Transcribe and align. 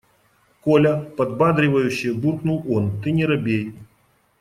–Коля,– 0.63 0.97
подбадривающе 1.17 2.13
буркнул 2.15 2.63
он,– 2.67 2.99
ты 3.03 3.11
не 3.11 3.23
робей. 3.23 3.75